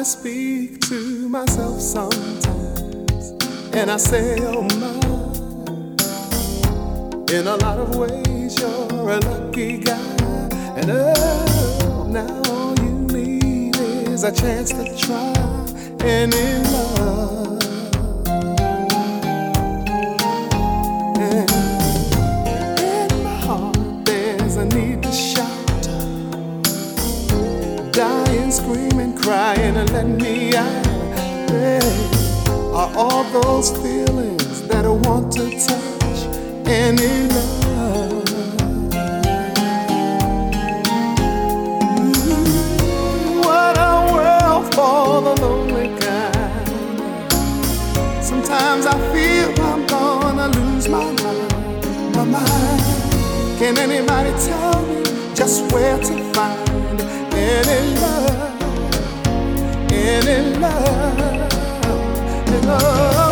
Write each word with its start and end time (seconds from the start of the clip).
I 0.00 0.02
speak 0.02 0.80
to 0.88 1.28
myself 1.28 1.78
sometimes, 1.78 2.46
and 3.74 3.90
I 3.90 3.98
say, 3.98 4.38
oh 4.40 4.62
my. 4.80 4.96
In 7.30 7.46
a 7.46 7.56
lot 7.56 7.78
of 7.78 7.94
ways, 7.96 8.58
you're 8.58 9.10
a 9.10 9.20
lucky 9.20 9.76
guy, 9.76 10.00
and 10.78 10.90
oh, 10.90 12.06
now 12.08 12.42
all 12.50 12.74
you 12.78 12.92
need 13.12 13.76
is 13.76 14.24
a 14.24 14.32
chance 14.32 14.70
to 14.70 14.96
try, 14.96 15.34
and 16.02 16.32
in 16.32 16.62
love. 16.72 17.62
And 21.20 21.50
in 22.80 23.22
my 23.22 23.36
heart, 23.44 23.76
there's 24.06 24.56
a 24.56 24.64
need 24.64 25.02
to 25.02 25.12
shout. 25.12 25.88
Die 27.92 28.29
and 28.50 28.54
scream 28.56 28.98
and 28.98 29.16
cry 29.16 29.54
and 29.54 29.76
let 29.92 30.06
me 30.06 30.56
out. 30.56 30.86
Hey, 31.50 31.78
are 32.72 32.90
all 32.96 33.22
those 33.42 33.70
feelings 33.78 34.62
that 34.62 34.84
I 34.84 34.88
want 34.88 35.32
to 35.34 35.50
touch 35.50 36.18
and 36.66 36.98
enough? 36.98 37.60
What 43.46 43.76
a 43.78 43.94
world 44.14 44.74
for 44.74 45.20
the 45.26 45.34
lonely. 45.42 45.88
Sometimes 48.20 48.86
I 48.86 48.96
feel 49.12 49.48
I'm 49.64 49.86
gonna 49.86 50.48
lose 50.58 50.88
my 50.88 51.04
mind, 51.22 52.16
my 52.16 52.24
mind. 52.24 53.58
Can 53.58 53.78
anybody 53.78 54.30
tell 54.44 54.82
me 54.86 55.04
just 55.34 55.72
where 55.72 55.98
to 55.98 56.34
find? 56.34 56.69
And 57.52 58.00
love, 58.00 58.62
any 59.92 60.56
love, 60.58 61.52
any 62.46 62.66
love. 62.66 63.29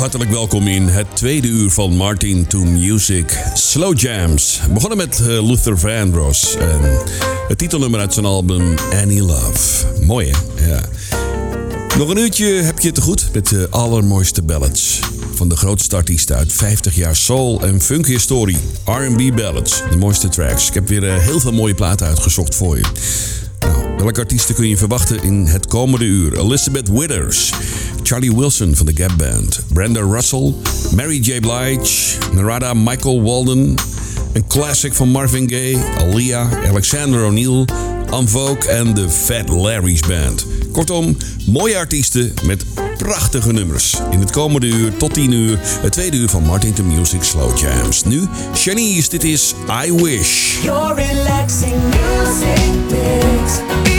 hartelijk 0.00 0.30
welkom 0.30 0.66
in 0.66 0.88
het 0.88 1.06
tweede 1.16 1.48
uur 1.48 1.70
van 1.70 1.96
Martin 1.96 2.46
to 2.46 2.58
Music 2.58 3.42
Slow 3.54 3.98
Jams. 3.98 4.60
We 4.66 4.72
begonnen 4.72 4.98
met 4.98 5.20
eh, 5.20 5.26
Luther 5.26 5.78
Vandross 5.78 6.56
en 6.56 6.80
het 7.48 7.58
titelnummer 7.58 8.00
uit 8.00 8.14
zijn 8.14 8.26
album 8.26 8.74
Any 9.02 9.20
Love. 9.20 9.86
Mooi 10.06 10.30
hè? 10.30 10.68
Ja. 10.70 10.80
Nog 11.98 12.08
een 12.08 12.18
uurtje 12.18 12.46
heb 12.46 12.78
je 12.78 12.86
het 12.86 12.94
te 12.94 13.00
goed 13.00 13.28
met 13.32 13.48
de 13.48 13.66
allermooiste 13.70 14.42
ballads. 14.42 14.98
Van 15.34 15.48
de 15.48 15.56
grootste 15.56 15.96
artiesten 15.96 16.36
uit 16.36 16.52
50 16.52 16.94
jaar 16.94 17.16
soul 17.16 17.62
en 17.62 17.80
funk 17.80 18.06
historie. 18.06 18.58
R&B 18.84 19.36
ballads, 19.36 19.82
de 19.90 19.96
mooiste 19.96 20.28
tracks. 20.28 20.68
Ik 20.68 20.74
heb 20.74 20.88
weer 20.88 21.08
eh, 21.08 21.18
heel 21.18 21.40
veel 21.40 21.52
mooie 21.52 21.74
platen 21.74 22.06
uitgezocht 22.06 22.54
voor 22.54 22.76
je. 22.76 22.84
Nou, 23.58 23.96
welke 23.96 24.20
artiesten 24.20 24.54
kun 24.54 24.68
je 24.68 24.76
verwachten 24.76 25.22
in 25.22 25.46
het 25.46 25.66
komende 25.66 26.04
uur? 26.04 26.38
Elizabeth 26.38 26.88
Withers... 26.88 27.52
Charlie 28.10 28.36
Wilson 28.36 28.76
van 28.76 28.86
de 28.86 28.92
Gap 28.94 29.18
Band, 29.18 29.60
Brenda 29.72 30.00
Russell, 30.00 30.54
Mary 30.94 31.18
J. 31.18 31.40
Blige, 31.40 32.18
Narada 32.32 32.74
Michael 32.74 33.22
Walden, 33.22 33.74
een 34.32 34.46
classic 34.46 34.94
van 34.94 35.08
Marvin 35.08 35.48
Gaye, 35.48 35.78
Aaliyah, 35.98 36.52
Alexander 36.68 37.24
O'Neill, 37.24 37.64
Vogue 38.24 38.68
en 38.68 38.94
de 38.94 39.08
Fat 39.08 39.48
Larry's 39.48 40.00
Band. 40.00 40.46
Kortom, 40.72 41.16
mooie 41.46 41.76
artiesten 41.76 42.34
met 42.44 42.64
prachtige 42.98 43.52
nummers. 43.52 43.96
In 44.10 44.20
het 44.20 44.30
komende 44.30 44.66
uur 44.66 44.96
tot 44.96 45.14
10 45.14 45.32
uur, 45.32 45.58
het 45.62 45.92
tweede 45.92 46.16
uur 46.16 46.28
van 46.28 46.42
Martin 46.42 46.72
to 46.72 46.84
Music 46.84 47.22
Slow 47.22 47.58
Jams. 47.58 48.04
Nu, 48.04 48.28
Shanice, 48.54 49.08
dit 49.08 49.24
is 49.24 49.54
I 49.86 49.92
Wish. 49.92 50.62
Your 50.62 50.94
relaxing 50.94 51.82
music. 51.82 53.89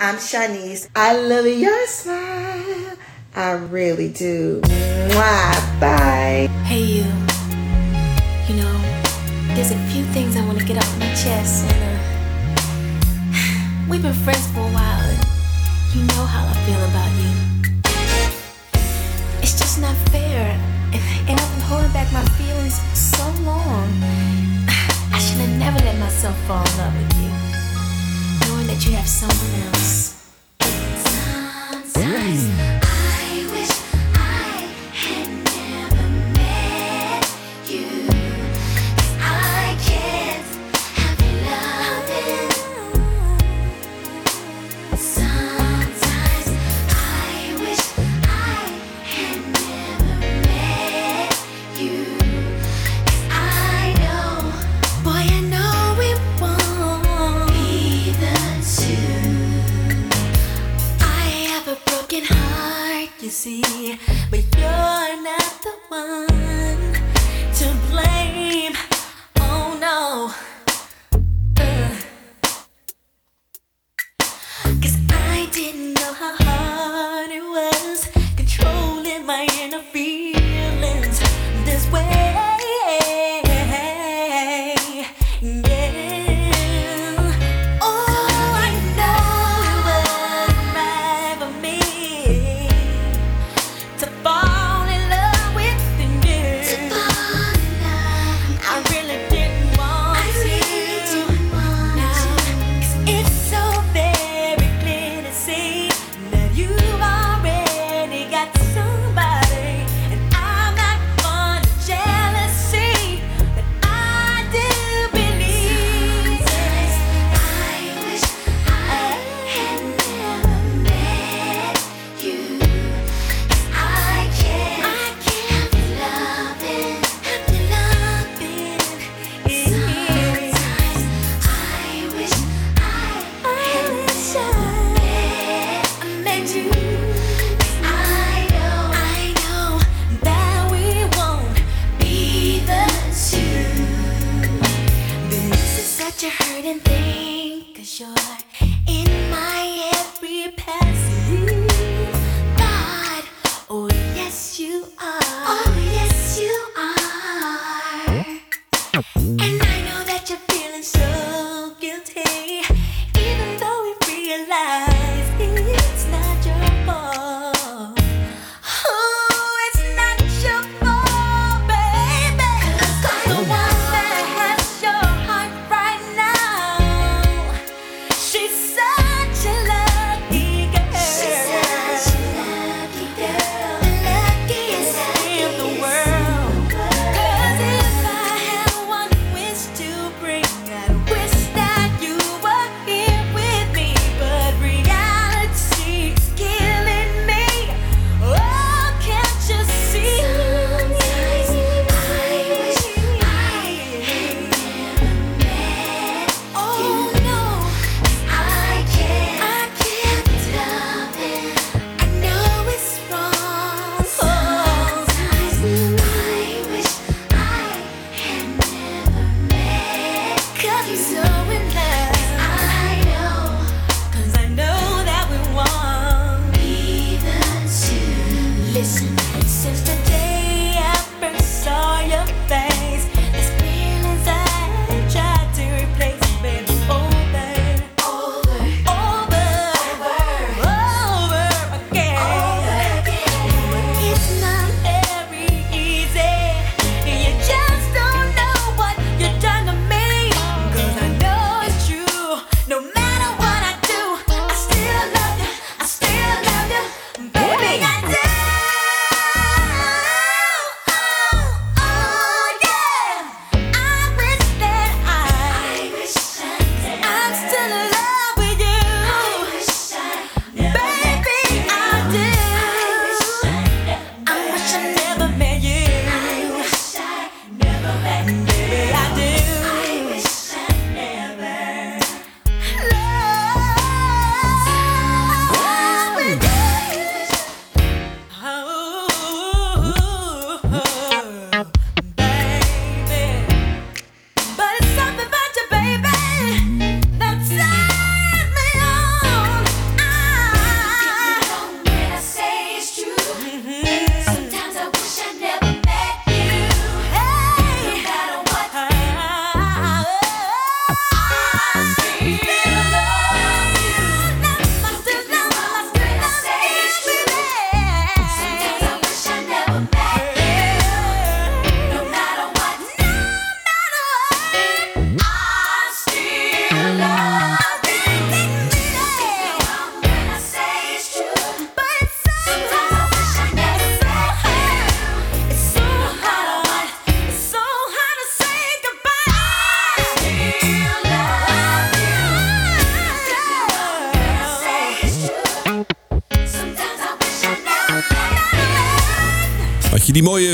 I'm 0.00 0.16
Shanice. 0.16 0.88
I 0.96 1.16
love 1.16 1.46
your 1.46 1.86
smile. 1.86 2.96
I 3.36 3.52
really 3.52 4.08
do. 4.08 4.60
Mwah. 4.60 5.80
Bye. 5.80 6.48
Hey, 6.64 6.82
you. 6.82 7.04
You 8.48 8.62
know, 8.62 8.76
there's 9.54 9.70
a 9.70 9.78
few 9.90 10.04
things 10.12 10.36
I 10.36 10.44
want 10.46 10.58
to 10.58 10.64
get 10.64 10.76
off 10.78 10.98
my 10.98 11.06
chest, 11.14 11.64
and 11.70 11.82
uh, 11.84 11.98
we've 13.88 14.02
been 14.02 14.12
friends 14.12 14.46
for 14.48 14.60
a 14.60 14.72
while, 14.72 15.00
and 15.00 15.24
you 15.94 16.02
know 16.08 16.24
how 16.26 16.46
I 16.46 16.54
feel 16.66 16.82
about 16.90 17.10
you. 17.22 17.32
It's 19.42 19.58
just 19.58 19.80
not 19.80 19.96
fair, 20.10 20.58
and, 20.92 21.40
I've 21.40 21.50
been 21.54 21.64
holding 21.68 21.92
back 21.92 22.12
my 22.12 22.24
feelings 22.36 22.80
so 22.92 23.24
long. 23.42 23.88
I 25.12 25.18
should 25.18 25.38
have 25.38 25.58
never 25.58 25.78
let 25.84 25.98
myself 25.98 26.36
fall 26.46 26.62
in 26.64 26.76
love 26.78 26.94
with 26.94 27.14
you, 27.22 27.30
that 28.74 28.86
you 28.86 28.92
have 28.96 29.08
someone 29.08 29.68
else. 29.68 30.14
Sometimes 31.86 32.73
see, 63.34 63.98
but 64.30 64.44
you're 64.56 65.22
not 65.22 65.62
the 65.62 65.74
one 65.88 66.63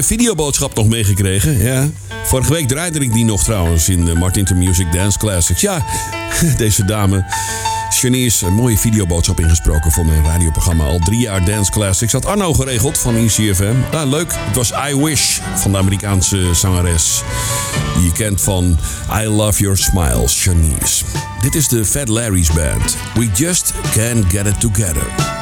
Eh, 0.00 0.06
videoboodschap 0.06 0.74
nog 0.74 0.88
meegekregen. 0.88 1.58
Ja. 1.58 1.88
Vorige 2.24 2.52
week 2.52 2.68
draaide 2.68 2.98
ik 2.98 3.12
die 3.12 3.24
nog 3.24 3.44
trouwens 3.44 3.88
in 3.88 4.08
eh, 4.08 4.14
Martin 4.14 4.44
to 4.44 4.54
Music 4.54 4.92
Dance 4.92 5.18
Classics. 5.18 5.60
Ja, 5.60 5.84
deze 6.56 6.84
dame. 6.84 7.24
Janice, 8.00 8.46
een 8.46 8.54
mooie 8.54 8.78
videoboodschap 8.78 9.40
ingesproken 9.40 9.92
voor 9.92 10.06
mijn 10.06 10.24
radioprogramma. 10.24 10.84
Al 10.84 10.98
drie 10.98 11.20
jaar 11.20 11.44
Dance 11.44 11.70
Classics. 11.70 12.12
Had 12.12 12.26
Arno 12.26 12.52
geregeld 12.52 12.98
van 12.98 13.16
ICFM. 13.16 13.74
Nou, 13.90 14.08
leuk. 14.08 14.34
Het 14.36 14.56
was 14.56 14.72
I 14.90 14.96
Wish 14.96 15.38
van 15.54 15.72
de 15.72 15.78
Amerikaanse 15.78 16.54
zangeres. 16.54 17.22
Die 17.94 18.04
je 18.04 18.12
kent 18.12 18.40
van 18.40 18.78
I 19.22 19.26
Love 19.26 19.60
Your 19.62 19.76
Smile, 19.76 20.24
Janice. 20.26 21.04
Dit 21.40 21.54
is 21.54 21.68
de 21.68 21.84
Fat 21.84 22.08
Larry's 22.08 22.52
Band. 22.52 22.96
We 23.14 23.28
just 23.34 23.72
can't 23.94 24.24
get 24.32 24.46
it 24.46 24.60
together. 24.60 25.39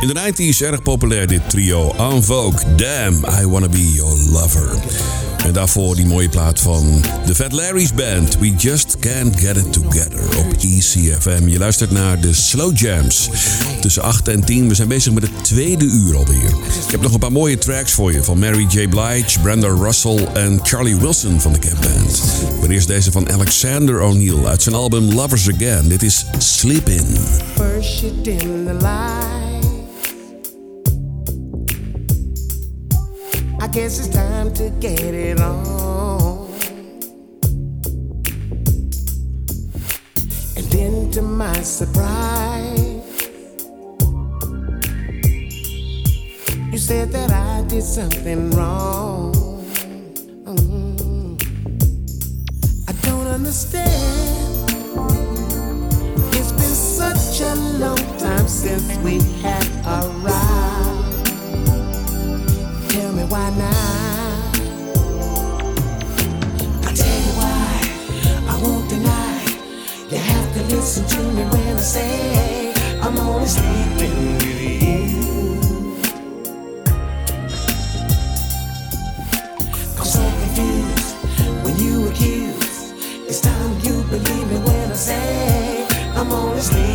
In 0.00 0.06
de 0.06 0.32
90s 0.32 0.60
erg 0.60 0.82
populair 0.82 1.26
dit 1.26 1.50
trio. 1.50 1.94
En 1.98 2.22
Damn, 2.76 3.24
I 3.40 3.46
Wanna 3.46 3.68
Be 3.68 3.92
Your 3.92 4.18
Lover. 4.30 4.78
En 5.44 5.52
daarvoor 5.52 5.96
die 5.96 6.06
mooie 6.06 6.28
plaat 6.28 6.60
van 6.60 7.02
de 7.26 7.34
Fat 7.34 7.52
Larry's 7.52 7.94
Band. 7.94 8.38
We 8.38 8.54
Just 8.56 8.96
Can't 8.98 9.40
Get 9.40 9.56
It 9.56 9.72
Together 9.72 10.38
op 10.38 10.52
ECFM. 10.52 11.48
Je 11.48 11.58
luistert 11.58 11.90
naar 11.90 12.20
de 12.20 12.34
Slow 12.34 12.78
Jams. 12.78 13.30
Tussen 13.80 14.02
8 14.02 14.28
en 14.28 14.44
10. 14.44 14.68
We 14.68 14.74
zijn 14.74 14.88
bezig 14.88 15.12
met 15.12 15.22
het 15.22 15.44
tweede 15.44 15.84
uur 15.84 16.16
alweer. 16.16 16.50
Ik 16.84 16.90
heb 16.90 17.00
nog 17.00 17.12
een 17.12 17.18
paar 17.18 17.32
mooie 17.32 17.58
tracks 17.58 17.92
voor 17.92 18.12
je. 18.12 18.24
Van 18.24 18.38
Mary 18.38 18.66
J. 18.68 18.88
Blige, 18.88 19.40
Brenda 19.40 19.68
Russell 19.68 20.28
en 20.34 20.60
Charlie 20.62 20.96
Wilson 20.96 21.40
van 21.40 21.52
de 21.52 21.58
Cap 21.58 21.80
Band. 21.80 22.22
Maar 22.60 22.70
eerst 22.70 22.86
deze 22.86 23.10
van 23.12 23.30
Alexander 23.30 24.00
O'Neill 24.00 24.44
uit 24.44 24.62
zijn 24.62 24.74
album 24.74 25.14
Lovers 25.14 25.48
Again. 25.48 25.88
Dit 25.88 26.02
is 26.02 26.24
Sleep 26.38 26.88
In. 26.88 27.16
Dim 28.22 28.64
the 28.64 28.76
light. 28.80 29.49
Guess 33.72 34.00
it's 34.00 34.08
time 34.08 34.52
to 34.52 34.68
get 34.80 35.00
it 35.00 35.40
on. 35.40 36.50
And 40.56 40.66
then 40.72 41.10
to 41.12 41.22
my 41.22 41.62
surprise, 41.62 42.78
you 46.72 46.78
said 46.78 47.12
that 47.12 47.30
I 47.30 47.62
did 47.68 47.84
something 47.84 48.50
wrong. 48.52 49.34
Mm. 50.46 51.38
I 52.88 52.92
don't 53.02 53.28
understand. 53.28 54.70
It's 56.34 56.52
been 56.52 56.74
such 56.74 57.40
a 57.40 57.54
long 57.78 58.18
time 58.18 58.48
since 58.48 58.96
we 58.98 59.20
had 59.42 59.66
arrived. 59.86 60.30
Tell 60.90 60.99
listen 70.90 71.06
to 71.06 71.22
me 71.34 71.44
when 71.44 71.76
I 71.76 71.80
say 71.80 72.72
I'm 73.00 73.16
only 73.18 73.46
sleeping 73.46 74.38
with 74.38 74.60
you. 74.82 75.94
I'm 79.96 80.04
so 80.04 80.20
confused 80.40 81.14
when 81.64 81.76
you 81.78 82.08
accuse. 82.08 82.92
It's 83.28 83.40
time 83.40 83.78
you 83.84 84.02
believe 84.10 84.48
me 84.50 84.58
when 84.66 84.90
I 84.90 84.94
say 84.96 85.86
I'm 86.16 86.32
only 86.32 86.60
sleeping 86.60 86.89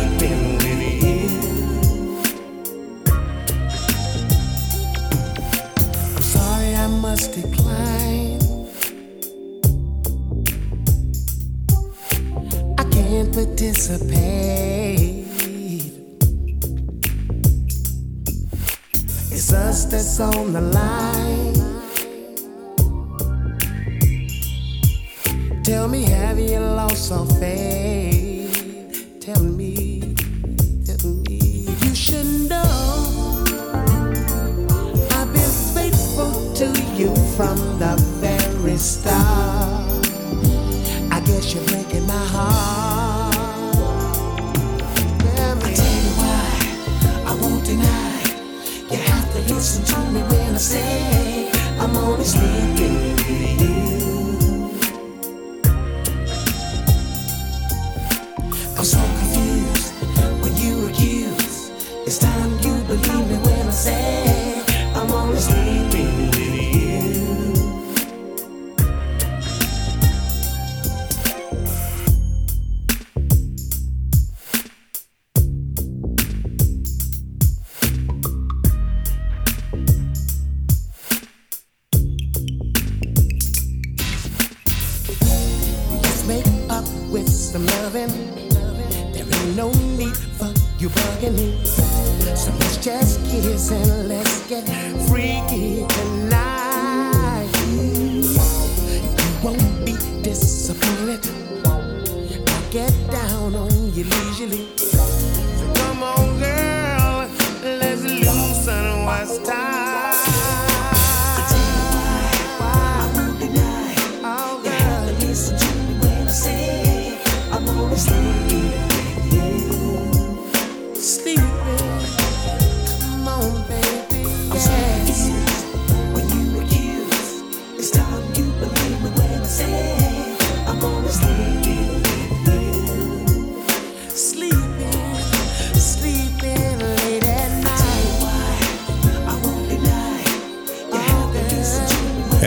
Participate. 13.24 15.24
It's 19.32 19.52
us 19.54 19.86
that's 19.86 20.20
on 20.20 20.52
the 20.52 20.60
line. 20.60 21.54
Tell 25.64 25.88
me, 25.88 26.04
have 26.04 26.38
you 26.38 26.60
lost 26.60 27.08
some 27.08 27.26
faith? 27.40 29.16
Tell 29.20 29.42
me, 29.42 30.14
tell 30.84 31.10
me. 31.26 31.38
You 31.82 31.94
should 31.94 32.50
know 32.50 33.44
I've 35.12 35.32
been 35.32 35.54
faithful 35.74 36.52
to 36.54 36.66
you 36.94 37.14
from 37.34 37.56
the 37.78 37.96
very 38.20 38.76
start. 38.76 39.45
gonna 50.56 50.64
say 50.64 51.50
I'm 51.78 51.94
only 51.98 52.24
sleeping 52.24 53.12
with 53.12 53.60
you. 53.60 54.70
I'm 58.78 58.84
so 58.84 58.98
confused 59.18 59.92
when 60.42 60.56
you 60.56 60.88
accuse. 60.88 61.70
It's 62.06 62.18
time 62.18 62.52
you 62.62 62.82
believe 62.84 63.28
me 63.28 63.36
when 63.36 63.68
I 63.68 63.70
say 63.70 64.25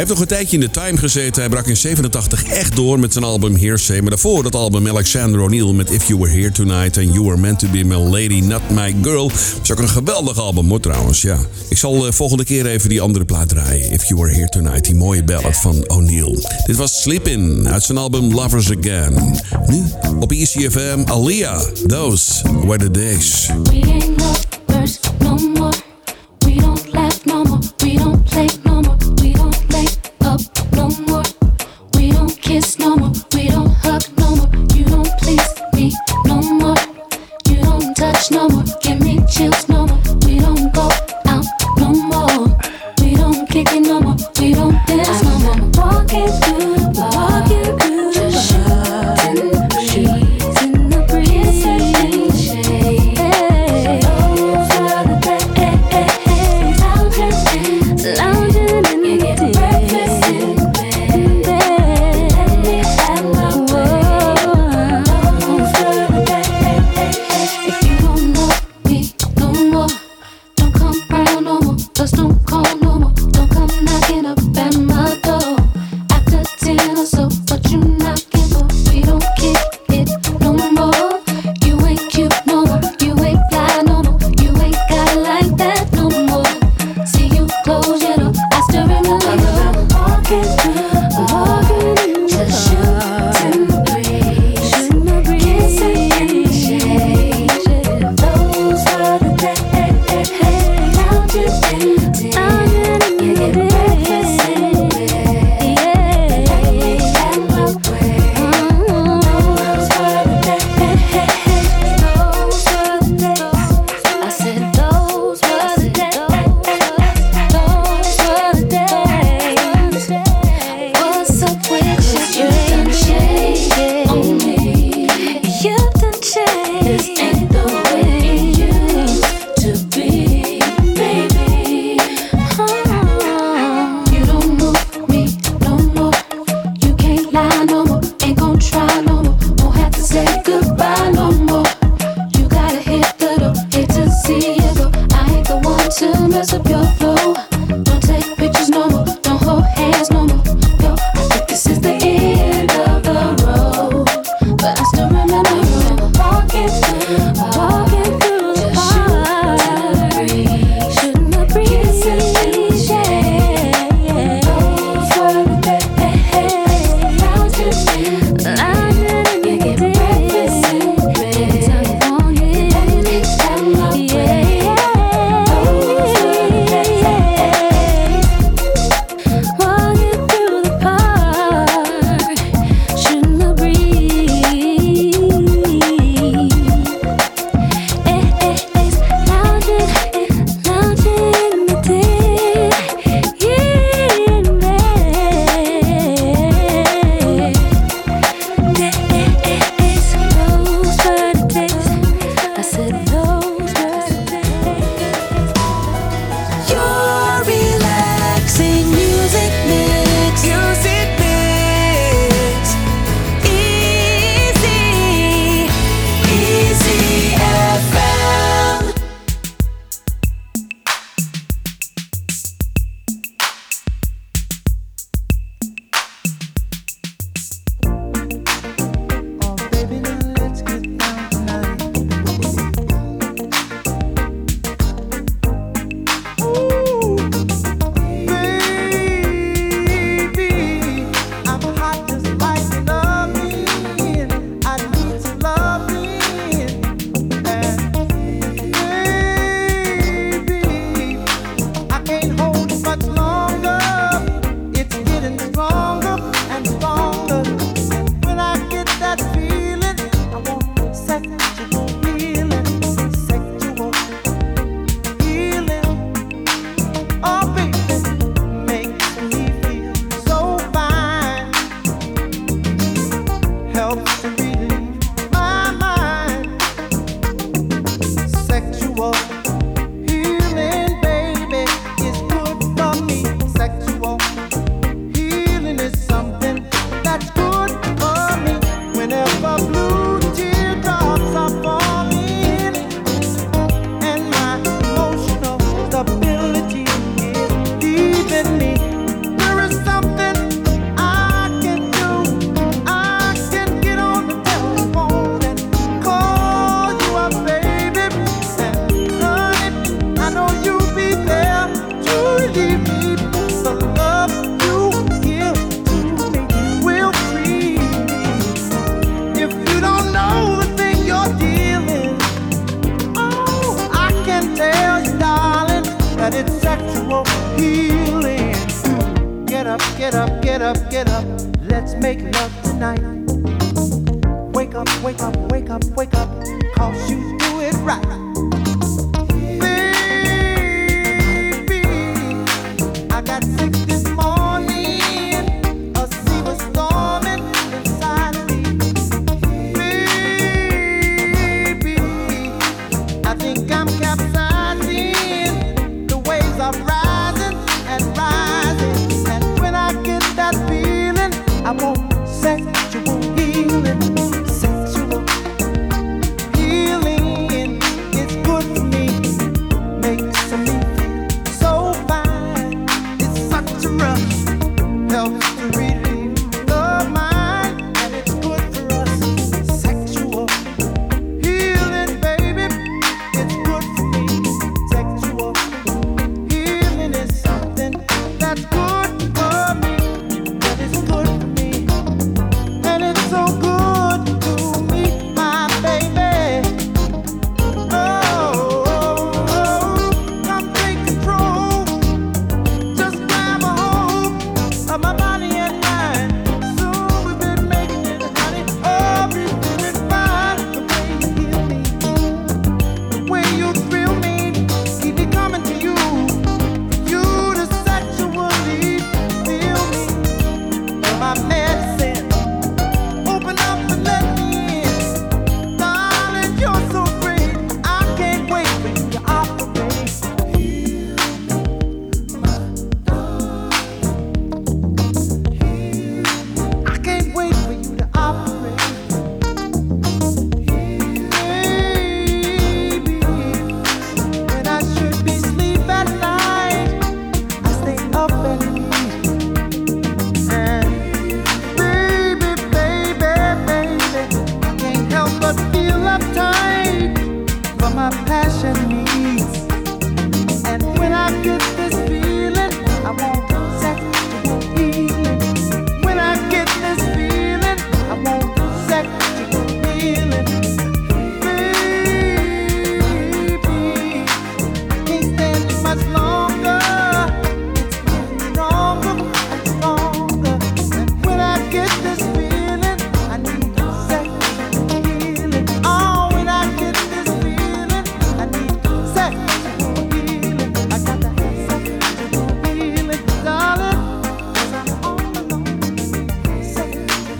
heeft 0.09 0.21
nog 0.21 0.29
een 0.29 0.37
tijdje 0.37 0.57
in 0.57 0.73
de 0.73 0.79
Time 0.81 0.97
gezeten. 0.97 1.41
Hij 1.41 1.49
brak 1.49 1.67
in 1.67 1.77
87 1.77 2.43
echt 2.43 2.75
door 2.75 2.99
met 2.99 3.13
zijn 3.13 3.25
album 3.25 3.55
Hearsay. 3.55 3.99
Maar 3.99 4.09
daarvoor 4.09 4.43
dat 4.43 4.55
album 4.55 4.87
Alexander 4.87 5.41
O'Neill 5.41 5.73
met 5.73 5.91
If 5.91 6.07
You 6.07 6.19
Were 6.19 6.31
Here 6.31 6.51
Tonight... 6.51 6.97
and 6.97 7.13
You 7.13 7.23
Were 7.23 7.37
Meant 7.37 7.59
To 7.59 7.67
Be 7.67 7.83
My 7.83 7.95
Lady, 7.95 8.39
Not 8.39 8.61
My 8.69 8.95
Girl. 9.01 9.27
Dat 9.27 9.59
is 9.63 9.71
ook 9.71 9.79
een 9.79 9.89
geweldig 9.89 10.37
album 10.37 10.69
hoor 10.69 10.79
trouwens, 10.79 11.21
ja. 11.21 11.37
Ik 11.69 11.77
zal 11.77 12.05
eh, 12.05 12.11
volgende 12.11 12.43
keer 12.43 12.65
even 12.65 12.89
die 12.89 13.01
andere 13.01 13.25
plaat 13.25 13.49
draaien. 13.49 13.91
If 13.91 14.07
You 14.07 14.21
Were 14.21 14.33
Here 14.33 14.49
Tonight, 14.49 14.85
die 14.85 14.95
mooie 14.95 15.23
ballad 15.23 15.57
van 15.57 15.89
O'Neill. 15.89 16.43
Dit 16.65 16.75
was 16.75 17.01
Sleep 17.01 17.27
In 17.27 17.67
uit 17.67 17.83
zijn 17.83 17.97
album 17.97 18.33
Lovers 18.33 18.71
Again. 18.77 19.39
Nu 19.67 19.83
op 20.19 20.31
ECFM, 20.31 21.03
Aliyah, 21.05 21.61
Those 21.87 22.41
Were 22.65 22.77
The 22.77 22.91
Days. 22.91 23.49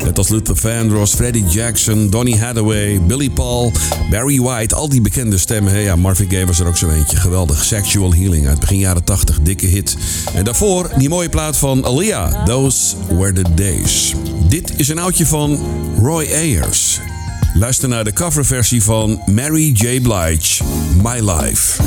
Eh, 0.10 0.15
Net 0.15 0.17
als 0.17 0.30
Luther 0.30 0.56
Vandross, 0.56 1.13
Freddie 1.15 1.45
Jackson, 1.45 2.10
Donny 2.10 2.38
Hathaway, 2.38 3.02
Billy 3.02 3.30
Paul, 3.30 3.72
Barry 4.10 4.41
White. 4.41 4.76
Al 4.76 4.89
die 4.89 5.02
bekende 5.02 5.38
stemmen. 5.38 5.72
Hey, 5.72 5.84
ja, 5.84 5.95
Marvin 5.95 6.30
Gaye 6.30 6.45
was 6.45 6.60
er 6.60 6.67
ook 6.67 6.78
zo 6.78 6.89
eentje. 6.89 7.17
Geweldig. 7.17 7.63
Sexual 7.63 8.13
Healing 8.13 8.48
uit 8.48 8.60
begin 8.60 8.78
jaren 8.78 9.04
80. 9.04 9.39
Dikke 9.41 9.65
hit. 9.65 9.98
En 10.34 10.43
daarvoor 10.43 10.89
die 10.98 11.10
mooie 11.10 11.30
plaat 11.30 11.58
van 11.58 11.86
aaliyah 11.86 12.45
Those 12.45 12.95
Were 13.08 13.34
The 13.34 13.54
Days. 13.54 14.13
Dit 14.48 14.74
is 14.76 14.88
een 14.88 15.00
oudje 15.00 15.26
van 15.26 15.60
Roy 16.02 16.26
Ayers. 16.34 17.00
Luister 17.54 17.89
naar 17.89 18.04
de 18.04 18.13
coverversie 18.13 18.84
van 18.84 19.22
Mary 19.26 19.72
J. 19.72 20.02
Blige, 20.02 20.63
My 21.04 21.32
Life. 21.32 21.82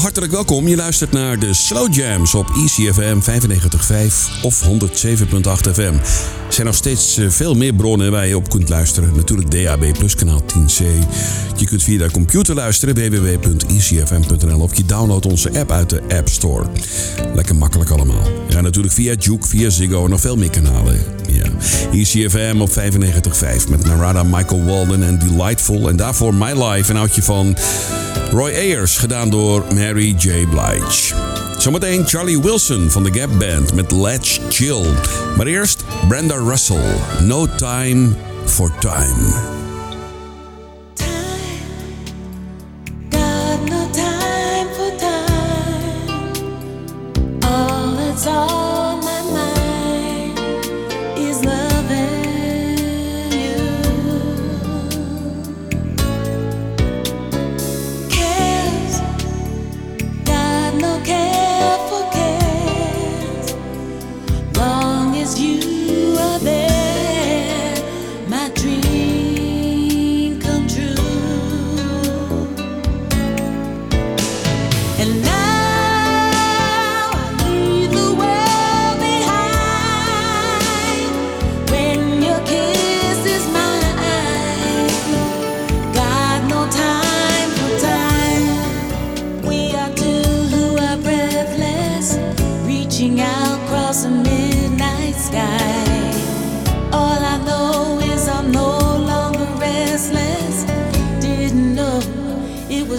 Hartelijk 0.00 0.32
welkom. 0.32 0.68
Je 0.68 0.76
luistert 0.76 1.12
naar 1.12 1.38
de 1.38 1.54
Slow 1.54 1.94
Jams 1.94 2.34
op 2.34 2.50
ECFM 2.50 3.20
95.5 3.20 4.42
of 4.42 4.64
107.8 4.68 5.70
FM. 5.72 5.80
Er 5.80 6.52
zijn 6.56 6.66
nog 6.66 6.74
steeds 6.74 7.16
eh, 7.16 7.28
veel 7.28 7.54
meer 7.54 7.74
bronnen 7.74 8.10
waar 8.10 8.26
je 8.26 8.36
op 8.36 8.50
kunt 8.50 8.68
luisteren. 8.68 9.16
Natuurlijk 9.16 9.50
DAB 9.50 9.98
Plus 9.98 10.14
kanaal 10.14 10.42
10C. 10.42 10.84
Je 11.56 11.66
kunt 11.66 11.82
via 11.82 11.98
de 11.98 12.10
computer 12.10 12.54
luisteren 12.54 12.94
www.ecfm.nl 12.94 14.60
of 14.60 14.76
je 14.76 14.84
downloadt 14.84 15.26
onze 15.26 15.58
app 15.58 15.70
uit 15.70 15.90
de 15.90 16.02
App 16.16 16.28
Store. 16.28 16.66
Lekker 17.34 17.56
makkelijk 17.56 17.90
allemaal. 17.90 18.22
Ja, 18.48 18.60
natuurlijk 18.60 18.94
via 18.94 19.14
Juke, 19.14 19.46
via 19.46 19.70
Ziggo 19.70 20.04
en 20.04 20.10
nog 20.10 20.20
veel 20.20 20.36
meer 20.36 20.50
kanalen. 20.50 21.00
Ja. 21.28 21.46
ECFM 21.92 22.56
op 22.60 22.70
95.5 22.70 23.68
met 23.68 23.84
Narada 23.84 24.22
Michael 24.22 24.64
Walden 24.64 25.02
en 25.02 25.18
Delightful. 25.18 25.88
En 25.88 25.96
daarvoor 25.96 26.34
My 26.34 26.52
Life, 26.64 26.90
een 26.90 26.96
oudje 26.96 27.22
van 27.22 27.56
Roy 28.30 28.50
Ayers, 28.50 28.98
gedaan 28.98 29.30
door 29.30 29.64
Mary 29.90 30.14
J. 30.16 30.46
Blige. 30.46 31.14
Zometeen 31.58 32.06
Charlie 32.06 32.40
Wilson 32.40 32.90
van 32.90 33.02
de 33.02 33.12
Gap 33.12 33.38
Band 33.38 33.74
met 33.74 33.92
Let's 33.92 34.40
Chill. 34.48 34.84
Maar 35.36 35.46
eerst 35.46 35.84
Brenda 36.08 36.36
Russell, 36.36 36.96
No 37.20 37.46
Time 37.56 38.08
for 38.44 38.78
Time. 38.78 39.59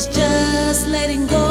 Just 0.08 0.88
letting 0.88 1.28
go 1.28 1.51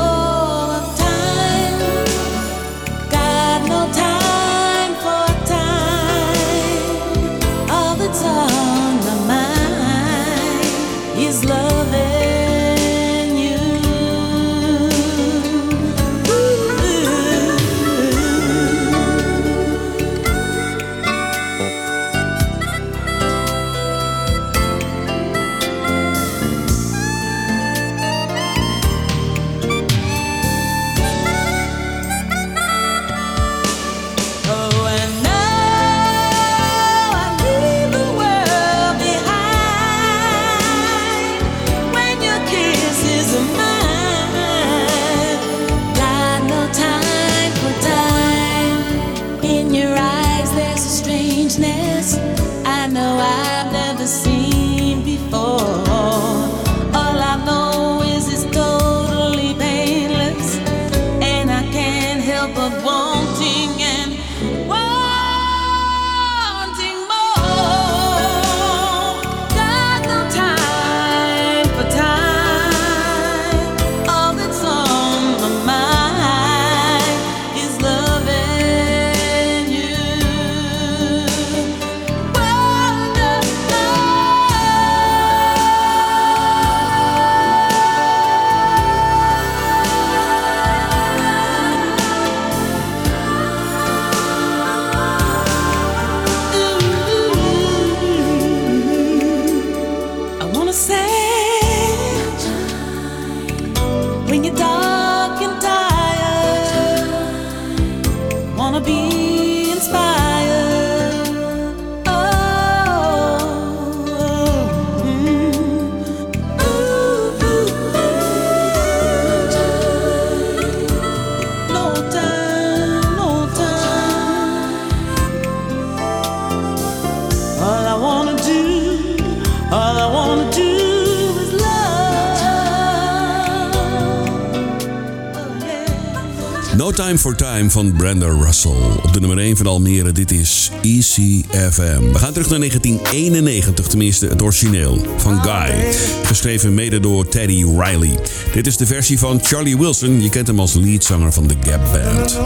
for 137.20 137.36
Time 137.36 137.70
van 137.70 137.92
Brenda 137.92 138.26
Russell. 138.26 138.70
Op 139.02 139.12
de 139.12 139.20
nummer 139.20 139.38
1 139.38 139.56
van 139.56 139.66
Almere, 139.66 140.12
dit 140.12 140.30
is 140.30 140.70
ECFM. 140.82 142.12
We 142.12 142.18
gaan 142.18 142.32
terug 142.32 142.48
naar 142.48 142.58
1991, 142.58 143.86
tenminste 143.86 144.26
het 144.26 144.42
origineel, 144.42 145.06
van 145.16 145.42
Guy. 145.42 145.94
Geschreven 146.24 146.74
mede 146.74 147.00
door 147.00 147.28
Teddy 147.28 147.64
Riley. 147.64 148.18
Dit 148.52 148.66
is 148.66 148.76
de 148.76 148.86
versie 148.86 149.18
van 149.18 149.40
Charlie 149.42 149.78
Wilson. 149.78 150.22
Je 150.22 150.28
kent 150.28 150.46
hem 150.46 150.60
als 150.60 150.74
leadzanger 150.74 151.32
van 151.32 151.46
de 151.46 151.54
Gap 151.60 151.80
Band. 151.92 152.38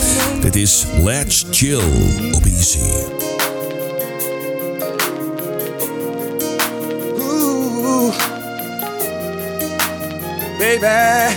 Dit 0.43 0.57
is 0.57 0.85
Let's 1.03 1.45
Chill 1.51 1.83
op 2.33 2.45
Easy. 2.45 2.79
baby, 10.59 11.37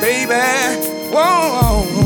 baby, 0.00 0.34
whoa. 1.10 2.05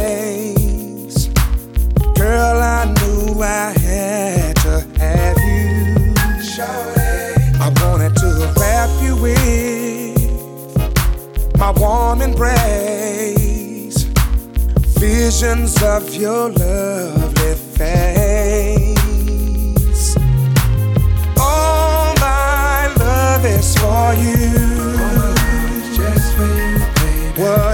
you 9.01 9.15
with 9.15 10.11
my 11.57 11.71
warm 11.71 12.21
embrace, 12.21 14.03
visions 14.97 15.81
of 15.83 16.13
your 16.15 16.49
lovely 16.49 17.55
face. 17.77 18.97
All 21.39 22.13
my 22.15 22.93
love 22.97 23.45
is 23.45 23.75
for 23.77 24.13
you. 24.15 24.49
All 24.99 25.13
my 25.13 25.13
love 25.15 25.37
is 25.71 25.97
just 25.97 26.33
for 26.35 26.45
you, 26.45 26.79
baby. 26.95 27.41
What 27.41 27.70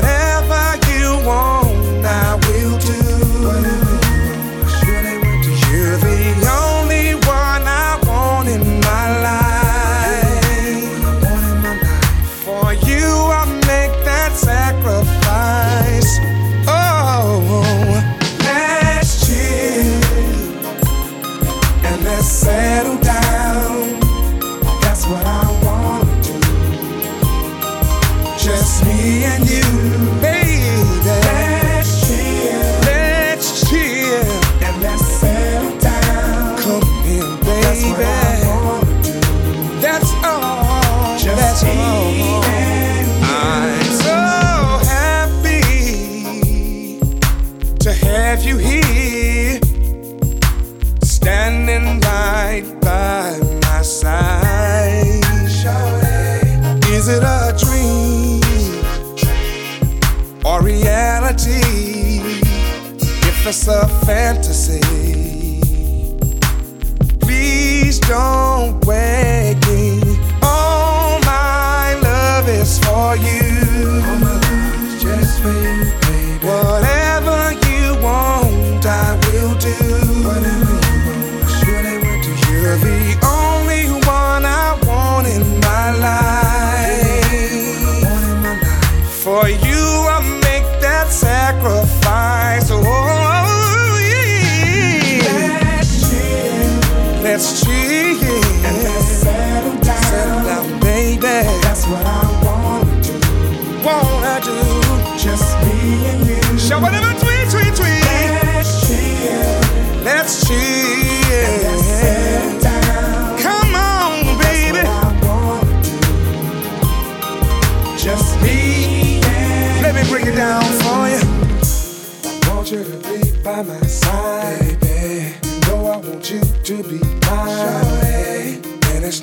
fan. 64.08 64.37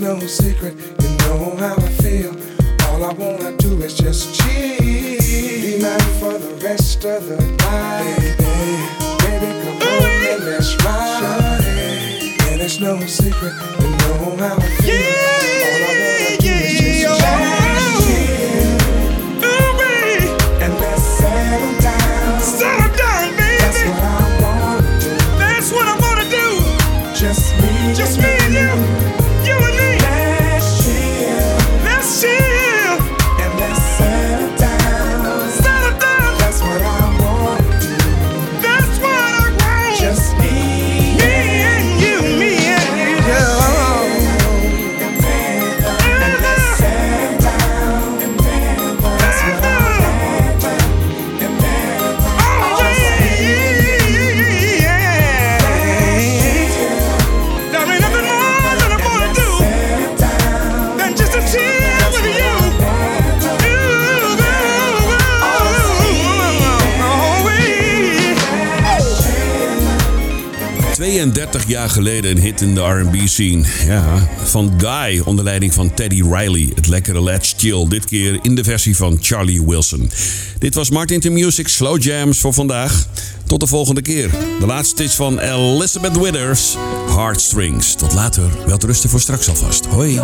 no 0.05 0.21
secret, 0.27 0.75
you 1.01 1.17
know 1.17 1.57
how 1.57 1.75
I 1.77 1.89
feel. 2.03 2.37
All 2.89 3.05
I 3.05 3.13
wanna 3.15 3.57
do 3.57 3.81
is 3.81 3.95
just 3.95 4.35
chill. 4.39 4.79
Be 4.79 5.81
mine 5.81 5.99
for 6.21 6.37
the 6.37 6.61
rest 6.63 7.07
of 7.07 7.27
the 7.27 7.41
night. 7.41 8.37
Baby, 9.21 9.51
come 9.63 9.81
on 9.81 10.11
and 10.31 10.45
let's 10.45 10.77
ride. 10.85 11.65
And 12.51 12.61
it's 12.61 12.81
no 12.81 13.01
secret, 13.07 13.55
you 13.81 13.91
know 13.97 14.37
how 14.37 14.57
I 14.57 14.69
feel. 14.83 14.95
Yeah. 14.95 15.54
32 71.55 71.67
jaar 71.67 71.91
geleden 71.91 72.31
een 72.31 72.43
hit 72.43 72.61
in 72.61 72.75
de 72.75 72.81
R&B 72.81 73.29
scene. 73.29 73.65
Ja, 73.87 74.29
van 74.45 74.73
Guy 74.79 75.23
onder 75.25 75.45
leiding 75.45 75.75
van 75.75 75.95
Teddy 75.95 76.23
Riley. 76.23 76.73
Het 76.75 76.87
lekkere 76.87 77.23
Let's 77.23 77.55
Chill, 77.57 77.89
dit 77.89 78.05
keer 78.05 78.39
in 78.43 78.55
de 78.55 78.65
versie 78.65 78.97
van 78.97 79.19
Charlie 79.21 79.63
Wilson. 79.67 80.11
Dit 80.59 80.75
was 80.75 80.91
Martin 80.91 81.21
to 81.21 81.31
Music 81.31 81.69
Slow 81.69 82.03
Jams 82.03 82.41
voor 82.41 82.53
vandaag. 82.53 83.07
Tot 83.47 83.61
de 83.61 83.67
volgende 83.67 84.03
keer. 84.03 84.31
De 84.61 84.67
laatste 84.67 85.05
is 85.05 85.15
van 85.15 85.39
Elizabeth 85.39 86.19
Withers, 86.19 86.77
Heartstrings. 87.09 87.95
Tot 87.95 88.13
later, 88.13 88.51
wel 88.67 88.79
rusten 88.87 89.11
voor 89.11 89.21
straks 89.21 89.49
alvast. 89.49 89.87
Hoi. 89.87 90.21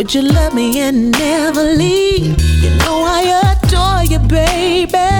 Would 0.00 0.14
you 0.14 0.22
love 0.22 0.54
me 0.54 0.80
and 0.80 1.10
never 1.12 1.62
leave? 1.62 2.40
You 2.62 2.70
know 2.78 3.04
I 3.04 3.20
adore 3.52 4.02
you, 4.02 4.18
baby. 4.18 5.10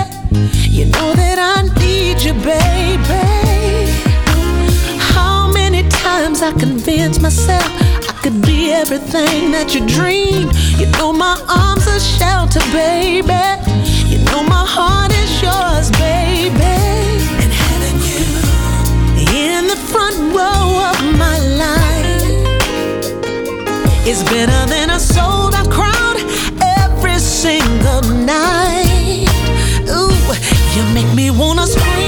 You 0.76 0.86
know 0.86 1.12
that 1.20 1.38
I 1.38 1.68
need 1.78 2.22
you, 2.22 2.32
baby. 2.32 3.26
How 5.12 5.52
many 5.52 5.86
times 5.90 6.40
I 6.40 6.52
convince 6.52 7.20
myself 7.20 7.68
I 8.08 8.14
could 8.22 8.40
be 8.40 8.72
everything 8.72 9.50
that 9.50 9.74
you 9.74 9.86
dream? 9.86 10.48
You 10.80 10.86
know 10.96 11.12
my 11.12 11.36
arms 11.46 11.86
are 11.86 12.00
shelter, 12.00 12.64
baby. 12.72 13.44
You 14.08 14.24
know 14.30 14.42
my 14.44 14.64
heart 14.64 15.12
is 15.12 15.42
yours, 15.42 15.90
baby. 16.00 16.80
And 17.42 17.52
having 17.64 17.98
you 18.08 18.24
in 19.44 19.66
the 19.66 19.76
front 19.92 20.16
row 20.34 20.69
is 24.06 24.22
better 24.24 24.66
than 24.66 24.90
a 24.90 24.98
sold 24.98 25.54
out 25.54 25.70
crowd 25.70 26.16
every 26.80 27.18
single 27.18 28.02
night. 28.24 29.28
Ooh, 29.88 30.10
you 30.74 30.82
make 30.94 31.12
me 31.14 31.30
wanna 31.30 31.66
scream 31.66 31.99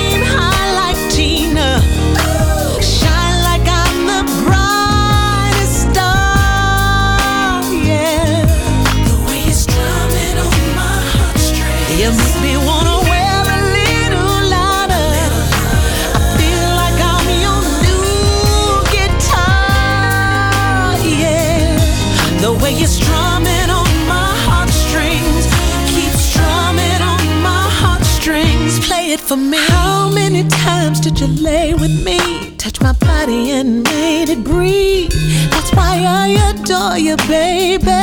for 29.33 29.39
me. 29.39 29.57
How 29.57 30.11
many 30.11 30.47
times 30.49 31.01
did 31.01 31.19
you 31.19 31.27
lay 31.27 31.73
with 31.73 32.05
me? 32.05 32.19
Touch 32.57 32.81
my 32.81 32.93
body 32.93 33.51
and 33.51 33.83
made 33.83 34.29
it 34.29 34.45
breathe. 34.45 35.13
That's 35.51 35.71
why 35.75 35.95
I 36.23 36.27
adore 36.51 36.99
you, 36.99 37.17
baby. 37.29 38.02